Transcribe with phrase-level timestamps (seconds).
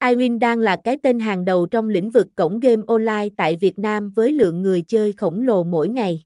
[0.00, 3.78] iWin đang là cái tên hàng đầu trong lĩnh vực cổng game online tại Việt
[3.78, 6.22] Nam với lượng người chơi khổng lồ mỗi ngày.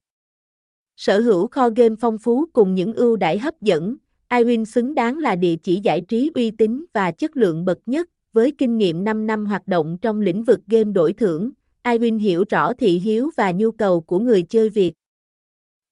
[0.96, 3.96] Sở hữu kho game phong phú cùng những ưu đãi hấp dẫn,
[4.28, 8.08] iWin xứng đáng là địa chỉ giải trí uy tín và chất lượng bậc nhất,
[8.32, 11.50] với kinh nghiệm 5 năm hoạt động trong lĩnh vực game đổi thưởng,
[11.84, 14.92] iWin hiểu rõ thị hiếu và nhu cầu của người chơi Việt.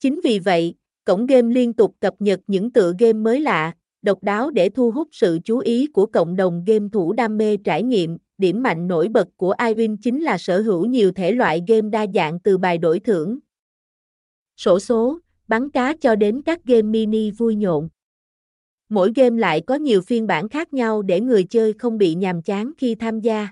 [0.01, 0.75] Chính vì vậy,
[1.05, 3.73] cổng game liên tục cập nhật những tựa game mới lạ,
[4.03, 7.57] độc đáo để thu hút sự chú ý của cộng đồng game thủ đam mê
[7.57, 8.19] trải nghiệm.
[8.39, 12.07] Điểm mạnh nổi bật của iWin chính là sở hữu nhiều thể loại game đa
[12.15, 13.39] dạng từ bài đổi thưởng,
[14.57, 15.19] sổ số,
[15.49, 17.89] bắn cá cho đến các game mini vui nhộn.
[18.89, 22.43] Mỗi game lại có nhiều phiên bản khác nhau để người chơi không bị nhàm
[22.43, 23.49] chán khi tham gia.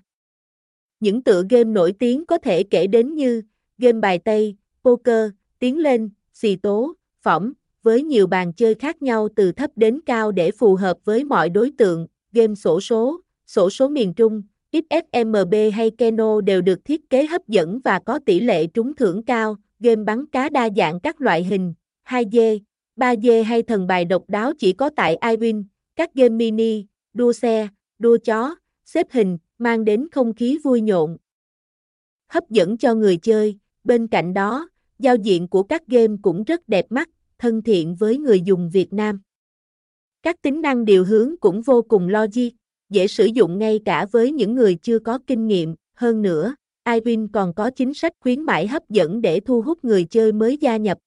[1.00, 3.42] Những tựa game nổi tiếng có thể kể đến như
[3.78, 7.52] game bài Tây, poker, tiến lên, xì tố, phỏng,
[7.88, 11.50] với nhiều bàn chơi khác nhau từ thấp đến cao để phù hợp với mọi
[11.50, 14.42] đối tượng, game sổ số, sổ số miền Trung,
[14.72, 19.22] XSMB hay Keno đều được thiết kế hấp dẫn và có tỷ lệ trúng thưởng
[19.22, 21.74] cao, game bắn cá đa dạng các loại hình,
[22.08, 22.58] 2D,
[22.96, 25.64] 3D hay thần bài độc đáo chỉ có tại iWin,
[25.96, 31.16] các game mini, đua xe, đua chó, xếp hình, mang đến không khí vui nhộn.
[32.28, 36.68] Hấp dẫn cho người chơi, bên cạnh đó, giao diện của các game cũng rất
[36.68, 37.08] đẹp mắt,
[37.38, 39.20] thân thiện với người dùng Việt Nam.
[40.22, 42.48] Các tính năng điều hướng cũng vô cùng logic,
[42.90, 47.28] dễ sử dụng ngay cả với những người chưa có kinh nghiệm, hơn nữa, iWin
[47.32, 50.76] còn có chính sách khuyến mãi hấp dẫn để thu hút người chơi mới gia
[50.76, 50.98] nhập.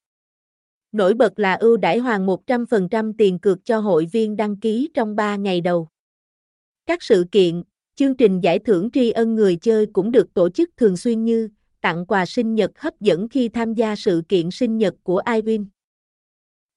[0.92, 5.16] Nổi bật là ưu đãi hoàn 100% tiền cược cho hội viên đăng ký trong
[5.16, 5.88] 3 ngày đầu.
[6.86, 7.64] Các sự kiện,
[7.96, 11.50] chương trình giải thưởng tri ân người chơi cũng được tổ chức thường xuyên như
[11.82, 15.66] tặng quà sinh nhật hấp dẫn khi tham gia sự kiện sinh nhật của iWin.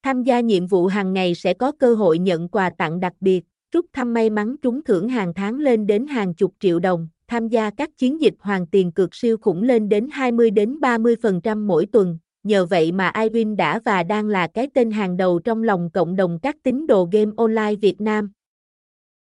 [0.05, 3.43] Tham gia nhiệm vụ hàng ngày sẽ có cơ hội nhận quà tặng đặc biệt,
[3.73, 7.47] rút thăm may mắn trúng thưởng hàng tháng lên đến hàng chục triệu đồng, tham
[7.47, 11.85] gia các chiến dịch hoàn tiền cược siêu khủng lên đến 20 đến 30% mỗi
[11.85, 12.17] tuần.
[12.43, 16.15] Nhờ vậy mà iWin đã và đang là cái tên hàng đầu trong lòng cộng
[16.15, 18.31] đồng các tín đồ game online Việt Nam.